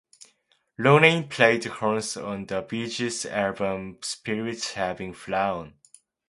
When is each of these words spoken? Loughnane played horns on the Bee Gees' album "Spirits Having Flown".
Loughnane 0.79 1.29
played 1.29 1.63
horns 1.65 2.17
on 2.17 2.47
the 2.47 2.63
Bee 2.63 2.87
Gees' 2.89 3.27
album 3.27 3.99
"Spirits 4.01 4.73
Having 4.73 5.13
Flown". 5.13 5.75